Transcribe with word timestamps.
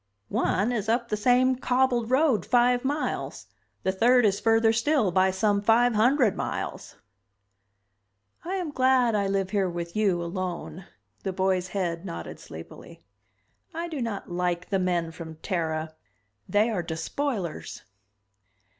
"One 0.29 0.71
is 0.71 0.89
up 0.89 1.09
the 1.09 1.15
same 1.15 1.57
cobbled 1.57 2.09
road 2.09 2.43
five 2.43 2.83
miles, 2.83 3.45
the 3.83 3.91
third 3.91 4.25
is 4.25 4.39
further 4.39 4.73
still 4.73 5.11
by 5.11 5.29
some 5.29 5.61
five 5.61 5.93
hundred 5.93 6.35
miles." 6.35 6.95
"I 8.43 8.55
am 8.55 8.71
glad 8.71 9.13
I 9.13 9.27
live 9.27 9.51
here 9.51 9.69
with 9.69 9.95
you, 9.95 10.19
alone." 10.23 10.87
The 11.21 11.33
boy's 11.33 11.67
head 11.67 12.03
nodded 12.03 12.39
sleepily. 12.39 13.03
"I 13.75 13.87
do 13.87 14.01
not 14.01 14.27
like 14.27 14.69
the 14.71 14.79
men 14.79 15.11
from 15.11 15.35
Terra. 15.35 15.93
They 16.49 16.71
are 16.71 16.81
despoilers." 16.81 17.83